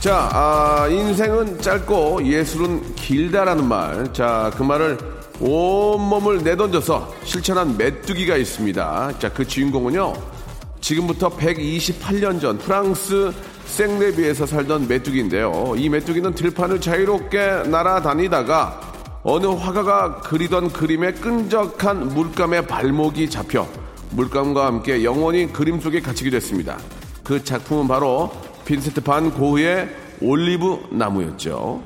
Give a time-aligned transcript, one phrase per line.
[0.00, 4.96] 자 아, 인생은 짧고 예술은 길다라는 말 자 그 말을
[5.40, 10.12] 온몸을 내던져서 실천한 메뚜기가 있습니다 자 그 주인공은요
[10.80, 13.32] 지금부터 128년 전 프랑스
[13.66, 15.74] 생레비에서 살던 메뚜기인데요.
[15.76, 18.80] 이 메뚜기는 들판을 자유롭게 날아다니다가
[19.24, 23.66] 어느 화가가 그리던 그림의 끈적한 물감의 발목이 잡혀
[24.12, 26.78] 물감과 함께 영원히 그림 속에 갇히게 됐습니다.
[27.24, 28.32] 그 작품은 바로
[28.68, 29.88] 빈센트 반 고흐의
[30.20, 31.82] 올리브 나무였죠.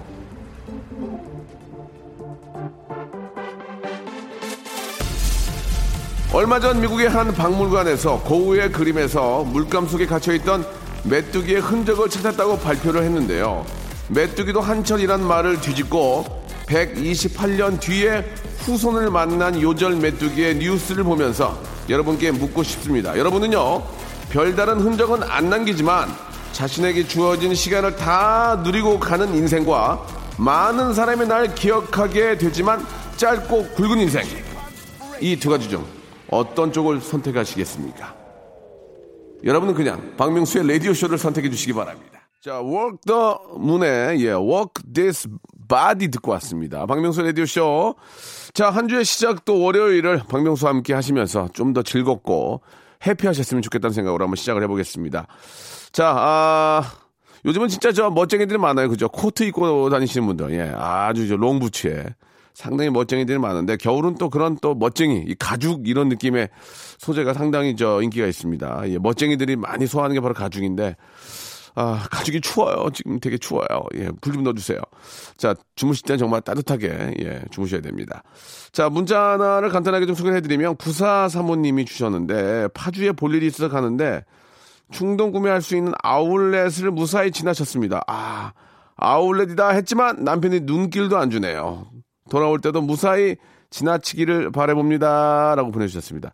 [6.33, 10.67] 얼마 전 미국의 한 박물관에서 고흐의 그림에서 물감 속에 갇혀있던
[11.05, 13.65] 메뚜기의 흔적을 찾았다고 발표를 했는데요.
[14.09, 16.25] 메뚜기도 한철이란 말을 뒤집고
[16.67, 18.25] 128년 뒤에
[18.59, 21.57] 후손을 만난 요절 메뚜기의 뉴스를 보면서
[21.89, 23.17] 여러분께 묻고 싶습니다.
[23.17, 23.85] 여러분은요,
[24.31, 26.09] 별다른 흔적은 안 남기지만
[26.53, 30.06] 자신에게 주어진 시간을 다 누리고 가는 인생과
[30.39, 32.84] 많은 사람이 날 기억하게 되지만
[33.17, 34.22] 짧고 굵은 인생.
[35.20, 35.84] 이 두 가지 중
[36.30, 38.14] 어떤 쪽을 선택하시겠습니까?
[39.45, 42.20] 여러분은 그냥 박명수의 라디오쇼를 선택해 주시기 바랍니다.
[42.41, 45.28] 자, Work the Moon의 예, Work This
[45.69, 46.86] Body 듣고 왔습니다.
[46.86, 47.95] 박명수 라디오쇼.
[48.53, 52.61] 자, 한 주의 시작 도 월요일을 박명수와 함께 하시면서 좀 더 즐겁고
[53.07, 55.27] 해피하셨으면 좋겠다는 생각으로 한번 시작을 해보겠습니다.
[55.92, 56.83] 자, 아,
[57.45, 58.89] 요즘은 진짜 저 멋쟁이들이 많아요.
[58.89, 59.08] 그죠?
[59.08, 60.52] 코트 입고 다니시는 분들.
[60.52, 62.07] 예, 아주 저 롱부츠에.
[62.55, 66.51] 상당히 멋쟁이들이 많은데 겨울은 또 그런 또 멋쟁이, 이 가죽 이런 느낌의
[66.98, 68.83] 소재가 상당히 저 인기가 있습니다.
[68.91, 70.96] 예, 멋쟁이들이 많이 소화하는 게 바로 가죽인데
[71.75, 72.91] 아, 가죽이 추워요.
[72.93, 73.67] 지금 되게 추워요.
[73.95, 74.79] 예, 불 좀 넣어주세요.
[75.37, 78.23] 자, 주무실 땐 정말 따뜻하게, 예, 주무셔야 됩니다.
[78.73, 84.25] 자, 문자 하나를 간단하게 좀 소개해드리면, 구사 사모님이 주셨는데, 파주에 볼 일이 있어서 가는데,
[84.91, 88.03] 충동 구매할 수 있는 아울렛을 무사히 지나쳤습니다.
[88.07, 88.53] 아,
[88.97, 91.87] 아울렛이다 했지만 남편이 눈길도 안 주네요.
[92.31, 93.37] 돌아올 때도 무사히
[93.71, 95.55] 지나치기를 바래봅니다.
[95.57, 96.33] 라고 보내주셨습니다.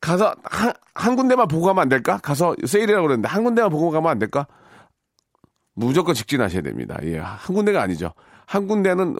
[0.00, 2.18] 가서 한, 한 군데만 보고 가면 안 될까?
[2.18, 4.46] 가서 세일이라고 그랬는데 한 군데만 보고 가면 안 될까?
[5.76, 6.98] 무조건 직진하셔야 됩니다.
[7.04, 8.12] 예, 한 군데가 아니죠.
[8.46, 9.16] 한 군데는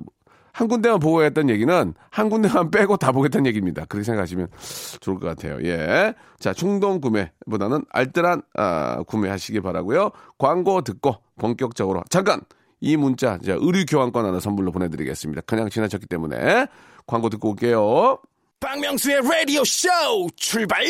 [0.53, 3.85] 한 군데만 보고 했던 얘기는 한 군데만 빼고 다 보겠다는 얘기입니다.
[3.85, 4.49] 그렇게 생각하시면
[5.01, 5.59] 좋을 것 같아요.
[5.65, 6.15] 예.
[6.39, 10.13] 자, 충동 구매보다는 알뜰한 아, 구매하시기 바라고요.
[10.39, 12.41] 광고 듣고 본격적으로 잠깐
[12.81, 15.43] 이 문자 자, 의류 교환권 하나 선물로 보내드리겠습니다.
[15.43, 16.69] 그냥 지나쳤기 때문에
[17.07, 18.19] 광고 듣고 올게요.
[18.61, 19.89] 박명수의 라디오 쇼
[20.37, 20.83] 출발!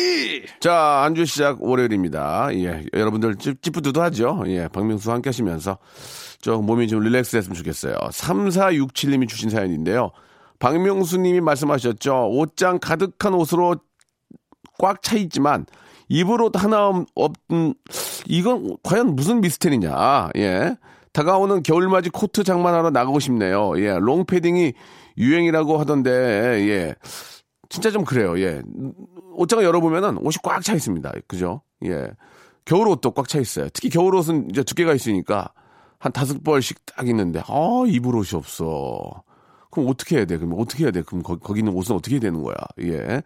[0.61, 2.49] 자, 안주 시작 월요일입니다.
[2.53, 4.43] 예, 여러분들 찌, 찌뿌드도 하죠.
[4.47, 5.77] 예, 박명수와 함께 하시면서
[6.39, 7.95] 좀 몸이 좀 relax 했으면 좋겠어요.
[8.11, 10.11] 3467님이 주신 사연인데요.
[10.59, 12.29] 박명수님이 말씀하셨죠.
[12.31, 13.75] 옷장 가득한 옷으로
[14.79, 15.65] 꽉 차 있지만
[16.07, 17.73] 입을 옷 하나 없는
[18.27, 20.29] 이건 과연 무슨 미스테리냐?
[20.37, 20.77] 예.
[21.11, 23.73] 다가오는 겨울맞이 코트 장만하러 나가고 싶네요.
[23.77, 23.97] 예.
[23.99, 24.73] 롱패딩이
[25.17, 26.11] 유행이라고 하던데
[26.69, 26.95] 예.
[27.69, 28.39] 진짜 좀 그래요.
[28.39, 28.61] 예.
[29.33, 31.11] 옷장을 열어보면은 옷이 꽉 차 있습니다.
[31.27, 31.61] 그죠?
[31.85, 32.07] 예.
[32.65, 33.67] 겨울 옷도 꽉 차 있어요.
[33.73, 35.51] 특히 겨울 옷은 이제 두께가 있으니까
[35.99, 39.23] 한 다섯 벌씩 딱 있는데, 아, 입을 옷이 없어.
[39.71, 40.37] 그럼 어떻게 해야 돼?
[40.37, 41.01] 그럼 어떻게 해야 돼?
[41.01, 42.55] 그럼 거, 기 있는 옷은 어떻게 되는 거야?
[42.81, 43.21] 예.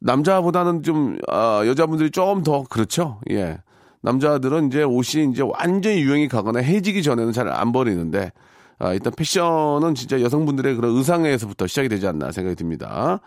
[0.00, 3.20] 남자보다는 좀, 아, 여자분들이 좀 더 그렇죠?
[3.30, 3.58] 예.
[4.02, 8.30] 남자들은 이제 옷이 이제 완전히 유행이 가거나 해지기 전에는 잘 안 버리는데,
[8.78, 13.20] 아, 일단 패션은 진짜 여성분들의 그런 의상에서부터 시작이 되지 않나 생각이 듭니다.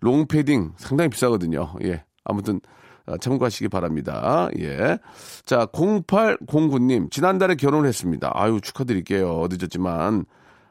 [0.00, 1.74] 롱패딩 상당히 비싸거든요.
[1.84, 2.04] 예.
[2.24, 2.60] 아무튼
[3.06, 4.48] 아, 참고하시기 바랍니다.
[4.58, 4.98] 예.
[5.44, 8.32] 자, 0809님, 지난달에 결혼을 했습니다.
[8.34, 9.46] 아유, 축하드릴게요.
[9.48, 10.26] 늦었지만.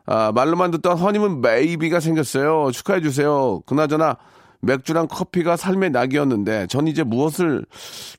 [0.06, 2.72] 아, 말로만 듣던 허니문 베이비가 생겼어요.
[2.72, 3.62] 축하해주세요.
[3.66, 4.18] 그나저나,
[4.60, 7.66] 맥주랑 커피가 삶의 낙이었는데, 전 이제 무엇을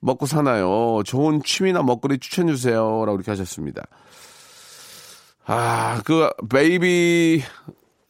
[0.01, 1.03] 먹고 사나요?
[1.05, 3.05] 좋은 취미나 먹거리 추천해주세요.
[3.05, 3.83] 라고 이렇게 하셨습니다.
[5.45, 7.43] 아, 그, 베이비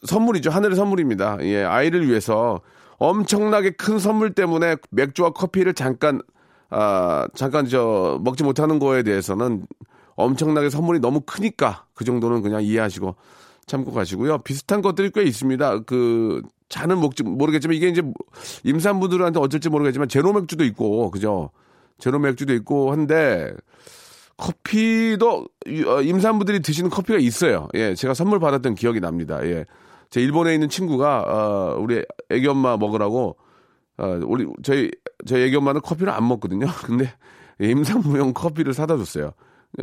[0.05, 0.51] 선물이죠.
[0.51, 1.37] 하늘의 선물입니다.
[1.41, 2.61] 예, 아이를 위해서
[2.97, 6.21] 엄청나게 큰 선물 때문에 맥주와 커피를 잠깐
[6.69, 9.65] 아 잠깐 저 먹지 못하는 거에 대해서는
[10.15, 13.15] 엄청나게 선물이 너무 크니까 그 정도는 그냥 이해하시고
[13.67, 14.39] 참고 가시고요.
[14.39, 15.81] 비슷한 것들이 꽤 있습니다.
[15.81, 18.01] 그 자는 먹지 모르겠지만 이게 이제
[18.63, 21.51] 임산부들한테 어쩔지 모르겠지만 제로 맥주도 있고 그죠?
[21.99, 23.53] 제로 맥주도 있고 한데
[24.37, 25.47] 커피도
[25.87, 27.67] 어, 임산부들이 드시는 커피가 있어요.
[27.73, 29.39] 예, 제가 선물 받았던 기억이 납니다.
[29.43, 29.65] 예,
[30.09, 33.37] 제 일본에 있는 친구가 어, 우리 애기 엄마 먹으라고
[33.97, 34.91] 어, 우리 저희
[35.25, 36.67] 저희 애기 엄마는 커피를 안 먹거든요.
[36.85, 37.11] 근데
[37.59, 39.31] 임산부용 커피를 사다 줬어요.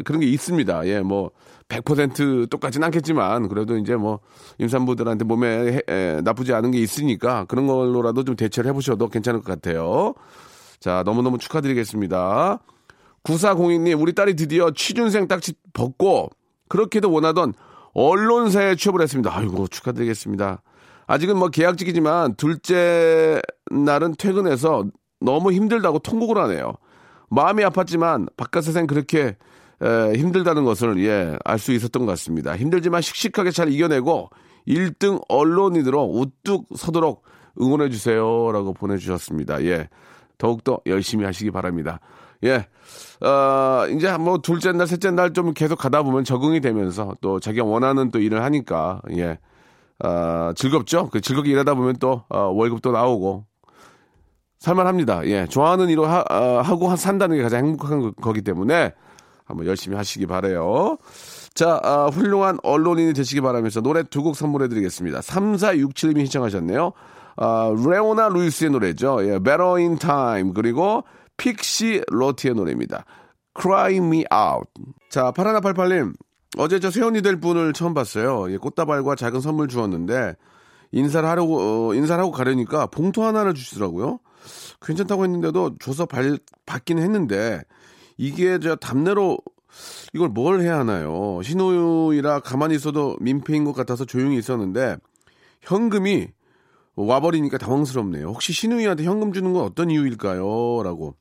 [0.04, 0.86] 그런 게 있습니다.
[0.86, 1.30] 예, 뭐,
[1.68, 4.20] 100% 똑같진 않겠지만, 그래도 이제 뭐,
[4.58, 9.46] 임산부들한테 몸에 해, 에, 나쁘지 않은 게 있으니까, 그런 걸로라도 좀 대처를 해보셔도 괜찮을 것
[9.46, 10.14] 같아요.
[10.80, 12.58] 자, 너무너무 축하드리겠습니다.
[13.22, 16.30] 9402님, 우리 딸이 드디어 취준생 딱지 벗고,
[16.68, 17.52] 그렇게도 원하던
[17.94, 19.37] 언론사에 취업을 했습니다.
[19.37, 20.62] 아이고, 축하드리겠습니다.
[21.06, 24.85] 아직은 뭐 계약직이지만, 둘째 날은 퇴근해서
[25.20, 26.75] 너무 힘들다고 통곡을 하네요.
[27.31, 29.37] 마음이 아팠지만, 바깥 세상 그렇게
[29.82, 32.56] 에, 힘들다는 것을 예, 알 수 있었던 것 같습니다.
[32.56, 34.31] 힘들지만 씩씩하게 잘 이겨내고
[34.69, 37.25] 1등 언론인으로 우뚝 서도록
[37.61, 39.62] 응원해 주세요라고 보내 주셨습니다.
[39.64, 39.88] 예,
[40.38, 42.00] 더욱더 열심히 하시기 바랍니다.
[42.44, 42.67] 예,
[43.26, 47.64] 어, 이제 뭐 둘째 날, 셋째 날 좀 계속 가다 보면 적응이 되면서 또 자기가
[47.64, 49.38] 원하는 또 일을 하니까 예,
[50.05, 51.08] 어, 즐겁죠.
[51.11, 53.46] 그 즐겁게 일하다 보면 또 어, 월급도 나오고
[54.58, 55.26] 살만합니다.
[55.26, 58.93] 예, 좋아하는 일을 하, 어, 하고 산다는 게 가장 행복한 거기 때문에
[59.44, 60.96] 한번 열심히 하시기 바래요.
[61.55, 65.20] 자, 아, 훌륭한 언론인이 되시기 바라면서 노래 두 곡 선물해 드리겠습니다.
[65.20, 66.93] 3467님이 신청하셨네요.
[67.37, 69.19] 아, 레오나 루이스의 노래죠.
[69.23, 70.52] 예, Better in Time.
[70.55, 71.05] 그리고
[71.36, 73.04] 픽시 로티의 노래입니다.
[73.60, 74.70] Cry Me Out.
[75.10, 76.14] 자, 파라나팔팔님.
[76.58, 78.50] 어제 저 세연이 될 분을 처음 봤어요.
[78.52, 80.34] 예, 꽃다발과 작은 선물 주었는데,
[80.92, 84.20] 인사를 하려고, 어, 인사를 하고 가려니까 봉투 하나를 주시더라고요.
[84.81, 87.62] 괜찮다고 했는데도 줘서 발, 받긴 했는데,
[88.16, 89.38] 이게 저 답내로
[90.12, 91.40] 이걸 뭘 해야 하나요?
[91.42, 94.96] 신호이라 가만히 있어도 민폐인 것 같아서 조용히 있었는데
[95.62, 96.28] 현금이
[96.96, 98.28] 와버리니까 당황스럽네요.
[98.28, 100.82] 혹시 신우이한테 현금 주는 건 어떤 이유일까요?
[100.84, 101.16] 라고.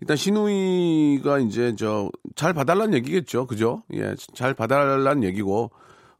[0.00, 3.46] 일단 신우이가 이제 저 잘 봐달란 얘기겠죠.
[3.46, 3.82] 그죠?
[3.94, 5.70] 예, 잘 봐달란 얘기고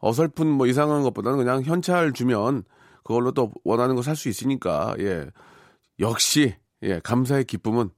[0.01, 2.65] 어설픈 뭐 이상한 것보다는 그냥 현찰 주면
[3.05, 5.27] 그걸로 또 원하는 거 살 수 있으니까 예.
[6.01, 7.91] 역시 예, 감사의 기쁨은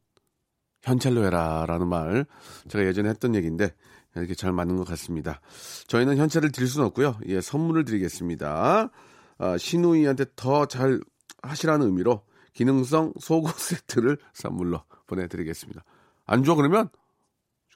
[0.82, 2.24] 현찰로 해라라는 말
[2.68, 3.74] 제가 예전에 했던 얘기인데
[4.16, 5.40] 이렇게 잘 맞는 것 같습니다.
[5.88, 7.16] 저희는 현찰을 드릴 수는 없고요.
[7.26, 8.90] 예, 선물을 드리겠습니다.
[9.38, 11.00] 아, 신우이한테 더 잘
[11.42, 12.22] 하시라는 의미로
[12.54, 15.82] 기능성 속옷 세트를 선물로 보내드리겠습니다.
[16.26, 16.88] 안줘 그러면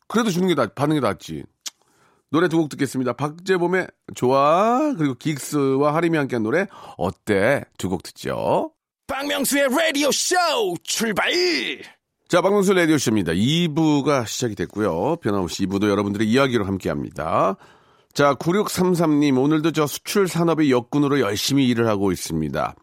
[0.08, 1.44] 그래도 주는 게 나, 받는 게 낫지.
[2.30, 3.12] 노래 두 곡 듣겠습니다.
[3.12, 6.66] 박재범의 좋아 그리고 긱스와 하림이 함께한 노래
[6.96, 8.72] 어때 두 곡 듣죠.
[9.06, 10.34] 박명수의 라디오 쇼
[10.82, 11.30] 출발!
[12.26, 13.32] 자, 박명수 라디오 쇼입니다.
[13.32, 15.16] 2부가 시작이 됐고요.
[15.16, 17.56] 변함없이 2부도 여러분들의 이야기로 함께 합니다.
[18.14, 22.74] 자, 9633님, 오늘도 저 수출 산업의 역군으로 열심히 일을 하고 있습니다.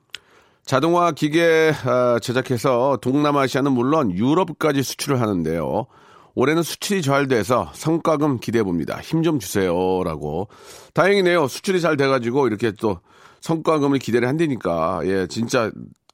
[0.66, 5.86] 자동화 기계 아, 제작해서 동남아시아는 물론 유럽까지 수출을 하는데요.
[6.34, 9.00] 올해는 수출이 잘 돼서 성과금 기대해 봅니다.
[9.02, 9.74] 힘 좀 주세요.
[10.04, 10.48] 라고.
[10.94, 11.48] 다행이네요.
[11.48, 13.00] 수출이 잘 돼가지고 이렇게 또
[13.42, 15.02] 성과금을 기대를 한다니까.
[15.06, 15.72] 예, 진짜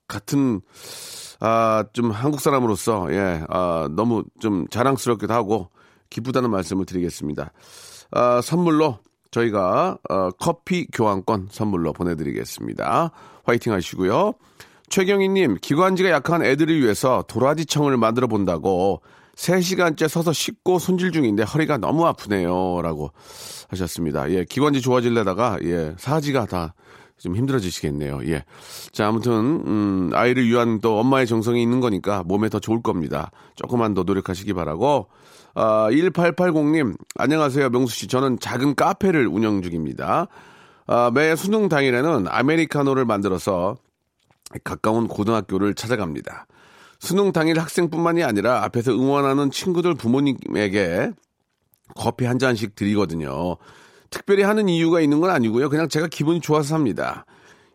[0.08, 0.62] 같은
[1.40, 5.70] 아, 좀 한국 사람으로서, 예, 아, 너무 좀 자랑스럽기도 하고,
[6.10, 7.52] 기쁘다는 말씀을 드리겠습니다.
[8.10, 8.98] 아, 선물로
[9.32, 13.12] 저희가, 어, 커피 교환권 선물로 보내드리겠습니다.
[13.44, 14.34] 화이팅 하시고요.
[14.90, 19.02] 최경희님, 기관지가 약한 애들을 위해서 도라지청을 만들어 본다고
[19.36, 22.82] 3시간째 서서 씻고 손질 중인데 허리가 너무 아프네요.
[22.82, 23.12] 라고
[23.70, 24.32] 하셨습니다.
[24.32, 26.74] 예, 기관지 좋아질래다가, 예, 사지가 다
[27.18, 28.22] 좀 힘들어지시겠네요.
[28.28, 28.46] 예.
[28.92, 29.34] 자, 아무튼,
[29.66, 33.32] 음, 아이를 위한 또 엄마의 정성이 있는 거니까 몸에 더 좋을 겁니다.
[33.56, 35.08] 조금만 더 노력하시기 바라고.
[35.54, 37.70] 아, 1880님, 안녕하세요.
[37.70, 38.08] 명수 씨.
[38.08, 40.28] 저는 작은 카페를 운영 중입니다.
[40.86, 43.78] 아, 매 수능 당일에는 아메리카노를 만들어서
[44.64, 46.48] 가까운 고등학교를 찾아갑니다.
[47.00, 51.12] 수능 당일 학생뿐만이 아니라 앞에서 응원하는 친구들 부모님에게
[51.96, 53.58] 커피 한 잔씩 드리거든요.
[54.10, 55.70] 특별히 하는 이유가 있는 건 아니고요.
[55.70, 57.26] 그냥 제가 기분이 좋아서 삽니다.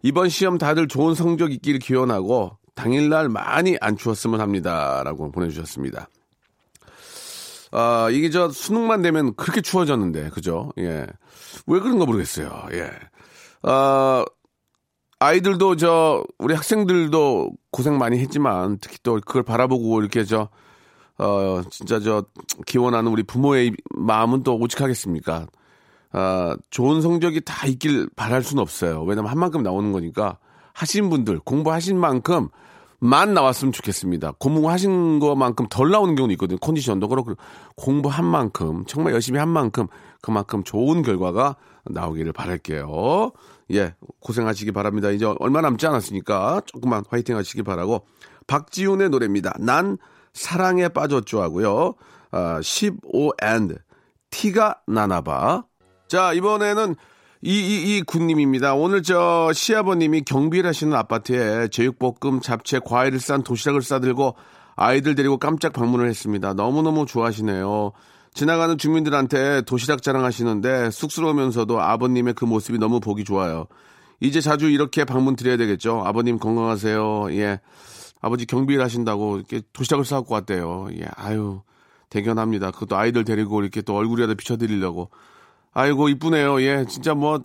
[0.02, 5.02] 이번 시험 다들 좋은 성적 있기를 기원하고 당일날 많이 안 추웠으면 합니다.
[5.04, 6.08] 라고 보내주셨습니다.
[7.72, 10.72] 아, 이게 저 수능만 되면 그렇게 추워졌는데, 그죠?
[10.78, 11.06] 예.
[11.66, 12.68] 왜 그런가 모르겠어요.
[12.72, 12.90] 예.
[13.62, 14.24] 아,
[15.18, 20.48] 아이들도 저, 우리 학생들도 고생 많이 했지만, 특히 또 그걸 바라보고 이렇게 저,
[21.18, 22.24] 어, 진짜 저,
[22.66, 25.46] 기원하는 우리 부모의 마음은 또 오직하겠습니까?
[26.12, 29.02] 아, 좋은 성적이 다 있길 바랄 수는 없어요.
[29.04, 30.38] 왜냐면 한 만큼 나오는 거니까
[30.74, 32.48] 하신 분들 공부하신 만큼
[33.04, 34.34] 만 나왔으면 좋겠습니다.
[34.38, 36.56] 공부하신 것만큼 덜 나오는 경우도 있거든요.
[36.60, 37.34] 컨디션도 그렇고
[37.74, 39.88] 공부한 만큼 정말 열심히 한 만큼
[40.20, 41.56] 그만큼 좋은 결과가
[41.86, 43.32] 나오기를 바랄게요.
[43.72, 45.10] 예, 고생하시기 바랍니다.
[45.10, 48.06] 이제 얼마 남지 않았으니까 조금만 화이팅 하시기 바라고
[48.46, 49.54] 박지훈의 노래입니다.
[49.58, 49.98] 난
[50.32, 51.94] 사랑에 빠졌죠 하고요.
[52.30, 53.78] 아, 15 and
[54.30, 55.64] 티가 나나봐.
[56.06, 56.94] 자, 이번에는
[57.44, 58.74] 이이이 군님입니다.
[58.74, 64.36] 오늘 저 시아버님이 경비를 하시는 아파트에 제육볶음, 잡채, 과일을 싼 도시락을 싸들고
[64.76, 66.54] 아이들 데리고 깜짝 방문을 했습니다.
[66.54, 67.90] 너무너무 좋아하시네요.
[68.32, 73.66] 지나가는 주민들한테 도시락 자랑하시는데 쑥스러우면서도 아버님의 그 모습이 너무 보기 좋아요.
[74.20, 76.02] 이제 자주 이렇게 방문 드려야 되겠죠.
[76.04, 77.32] 아버님 건강하세요.
[77.32, 77.60] 예.
[78.20, 80.90] 아버지 경비를 하신다고 이렇게 도시락을 싸갖고 왔대요.
[80.92, 81.06] 예.
[81.16, 81.62] 아유.
[82.08, 82.70] 대견합니다.
[82.70, 85.10] 그것도 아이들 데리고 이렇게 또 얼굴이라도 비춰드리려고.
[85.72, 86.60] 아이고, 이쁘네요.
[86.62, 86.84] 예.
[86.86, 87.42] 진짜 뭐,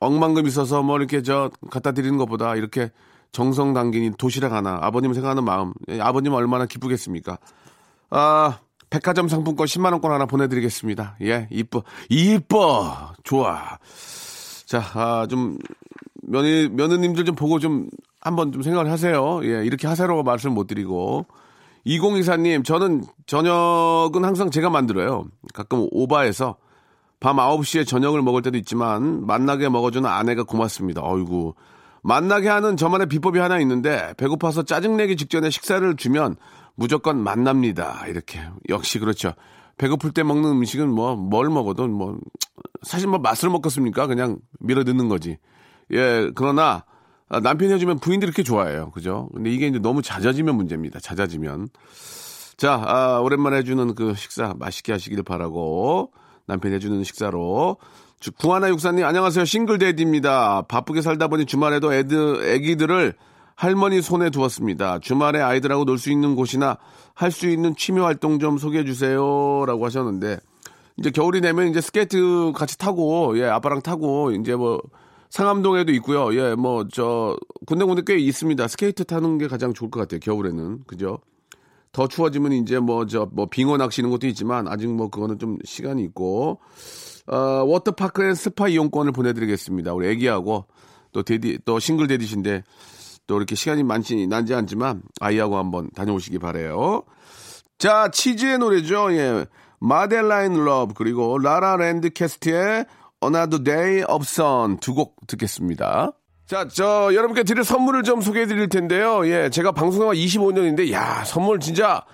[0.00, 2.90] 억만금 있어서 뭐 이렇게 저 갖다 드리는 것보다 이렇게
[3.32, 7.38] 정성 담긴 도시락 하나, 아버님 생각하는 마음, 예, 아버님 얼마나 기쁘겠습니까?
[8.10, 11.16] 아, 백화점 상품권 10만 원권 하나 보내드리겠습니다.
[11.22, 11.82] 예, 이뻐.
[12.08, 13.12] 이뻐!
[13.24, 13.78] 좋아.
[14.64, 15.58] 자, 아, 좀,
[16.22, 17.88] 며느, 며느님들 좀 보고 좀
[18.20, 19.40] 한번 좀 생각을 하세요.
[19.44, 21.26] 예, 이렇게 하세요라고 말씀 못 드리고.
[21.86, 25.26] 2024님, 저는 저녁은 항상 제가 만들어요.
[25.54, 26.56] 가끔 오바해서
[27.20, 31.02] 밤 9시에 저녁을 먹을 때도 있지만 만나게 먹어주는 아내가 고맙습니다.
[31.02, 31.54] 어이구.
[32.02, 36.36] 만나게 하는 저만의 비법이 하나 있는데 배고파서 짜증내기 직전에 식사를 주면
[36.74, 38.04] 무조건 만납니다.
[38.06, 38.40] 이렇게.
[38.68, 39.32] 역시 그렇죠.
[39.78, 42.18] 배고플 때 먹는 음식은 뭐, 뭘 먹어도 뭐,
[42.82, 44.06] 사실 뭐 맛을 먹겠습니까?
[44.06, 45.38] 그냥 밀어 넣는 거지.
[45.92, 46.84] 예, 그러나
[47.28, 48.90] 남편이 해주면 부인들이 그렇게 좋아해요.
[48.92, 49.28] 그죠?
[49.34, 51.00] 근데 이게 이제 너무 잦아지면 문제입니다.
[51.00, 51.68] 잦아지면.
[52.56, 56.12] 자, 아, 오랜만에 해주는 그 식사 맛있게 하시길 바라고
[56.46, 57.76] 남편이 해주는 식사로
[58.38, 60.62] 구하나 육사님 안녕하세요 싱글데디입니다.
[60.62, 63.14] 바쁘게 살다 보니 주말에도 애들 애기들을
[63.54, 64.98] 할머니 손에 두었습니다.
[65.00, 66.78] 주말에 아이들하고 놀 수 있는 곳이나
[67.14, 70.38] 할 수 있는 취미 활동 좀 소개해 주세요라고 하셨는데
[70.98, 74.80] 이제 겨울이 되면 이제 스케이트 같이 타고 예 아빠랑 타고 이제 뭐
[75.30, 76.32] 상암동에도 있고요.
[76.34, 77.36] 예 뭐 저
[77.66, 78.68] 군데군데 꽤 있습니다.
[78.68, 80.20] 스케이트 타는 게 가장 좋을 것 같아요.
[80.20, 81.18] 겨울에는 그죠?
[81.96, 86.60] 더 추워지면 이제 뭐저뭐 빙어 낚시는 것도 있지만 아직 뭐 그거는 좀 시간이 있고
[87.26, 89.94] 어, 워터파크 and 스파 이용권을 보내드리겠습니다.
[89.94, 90.66] 우리 애기하고
[91.12, 92.64] 또 daddy 또 single daddy신데
[93.26, 97.02] 또 이렇게 시간이 많지 난지 않지만 아이하고 한번 다녀오시기 바래요.
[97.78, 99.10] 자 치즈의 노래죠.
[99.14, 99.46] 예.
[99.80, 102.84] Madeleine Love 그리고 라라랜드 cast의
[103.24, 106.12] Another Day of Sun 두 곡 듣겠습니다.
[106.46, 109.26] 자, 저 여러분께 드릴 선물을 좀 소개해 드릴 텐데요.
[109.28, 112.04] 예, 제가 방송한 25년인데 야, 선물 진짜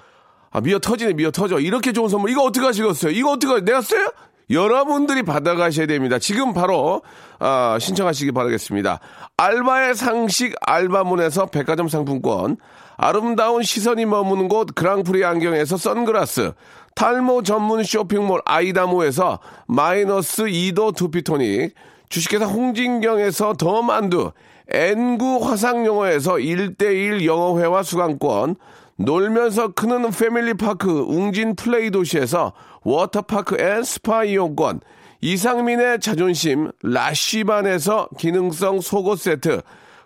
[0.50, 1.58] 아, 미어 터지네, 미어 터져.
[1.58, 3.12] 이렇게 좋은 선물 이거 어떻게 하시겠어요?
[3.12, 4.10] 이거 어떻게 내가 써요?
[4.48, 6.18] 여러분들이 받아가셔야 됩니다.
[6.18, 7.02] 지금 바로
[7.40, 9.00] 아, 신청하시기 바라겠습니다.
[9.36, 12.56] 알바의 상식 알바문에서 백화점 상품권,
[12.96, 16.52] 아름다운 시선이 머무는 곳 그랑프리 안경에서 선글라스,
[16.94, 21.74] 탈모 전문 쇼핑몰 아이다모에서 마이너스 2도 두피토닉,
[22.12, 24.32] 주식회사 홍진경에서 더 만두,
[24.68, 28.56] N구 화상영어에서 1대1 영어회화 수강권,
[28.96, 32.52] 놀면서 크는 패밀리파크 웅진 플레이 도시에서
[32.84, 34.80] 워터파크 and 스파 이용권,
[35.22, 39.62] 이상민의 자존심 라쉬반에서 기능성 속옷 세트,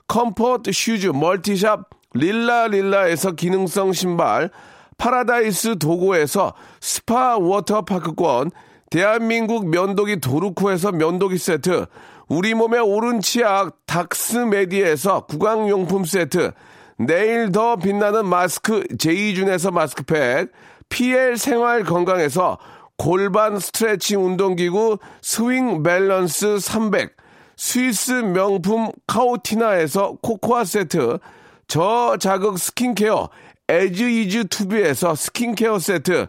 [0.06, 4.50] comfort shoes multi shop 릴라릴라에서 기능성 신발,
[4.96, 8.52] 파라다이스 도고에서 스파 워터파크권,
[8.90, 11.86] 대한민국 면도기 도루코에서 면도기 세트,
[12.28, 16.52] 우리 몸에 옳은 치약 닥스메디에서 구강용품 세트,
[16.98, 20.50] 내일 더 빛나는 마스크 제이준에서 마스크팩,
[20.88, 22.58] PL 생활 건강에서
[22.96, 27.14] 골반 스트레칭 운동기구 스윙 밸런스 300,
[27.56, 31.18] 스위스 명품 카오티나에서 코코아 세트,
[31.68, 33.28] 저자극 스킨케어
[33.68, 36.28] 에즈이즈 투비에서 스킨케어 세트,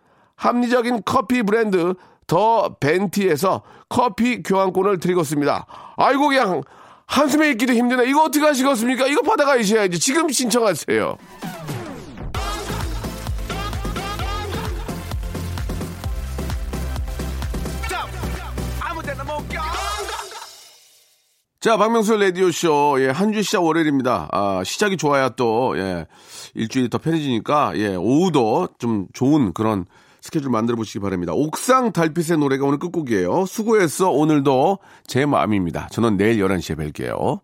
[0.41, 1.93] 합리적인 커피 브랜드
[2.25, 5.65] 더 벤티에서 커피 교환권을 드리고 있습니다.
[5.97, 6.63] 아이고 그냥
[7.05, 8.09] 한숨에 있기도 힘드네.
[8.09, 9.05] 이거 어떻게 하시겠습니까?
[9.05, 9.99] 이거 받아가셔야지.
[9.99, 11.17] 지금 신청하세요.
[21.59, 24.29] 자, 박명수 라디오쇼, 예, 한 주 시작 월요일입니다.
[24.31, 26.07] 아, 시작이 좋아야 또, 예,
[26.55, 29.85] 일주일이 더 편해지니까, 예, 오후도 좀 좋은 그런
[30.21, 31.33] 스케줄 만들어 보시기 바랍니다.
[31.33, 33.45] 옥상 달빛의 노래가 오늘 끝곡이에요.
[33.45, 34.11] 수고했어.
[34.11, 35.87] 오늘도 제 마음입니다.
[35.91, 37.41] 저는 내일 11시에 뵐게요.